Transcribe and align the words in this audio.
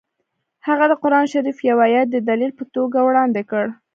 هغه 0.67 0.85
د 0.91 0.93
قران 1.01 1.25
شریف 1.33 1.57
یو 1.69 1.77
ایت 1.85 2.07
د 2.11 2.17
دلیل 2.29 2.51
په 2.59 2.63
توګه 2.75 2.97
وړاندې 3.03 3.41
کړ 3.51 3.65